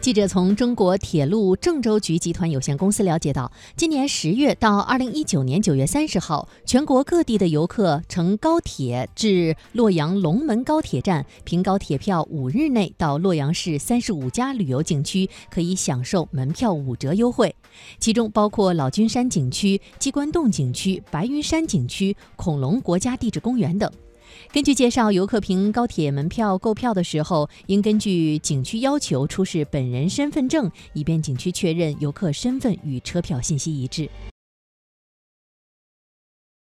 [0.00, 17.54] 记者从中国铁路郑州局集团有限公司了解到，今年十月到二零一九年九月三十号，全国各地的游客乘高铁至洛阳龙门高铁站，凭高铁票五日内到洛阳市三十五家旅游景区，可以享受门票五折优惠，
[17.98, 23.90] 其中包括老君山景区、鸡冠洞景区、白云山景区、恐龙国家地质公园等。
[24.52, 34.08] 根据介绍，游客凭高铁门票购票的时候，应根据景区要求出示本人身份证，以便景区确认游客身份与车票信息一致。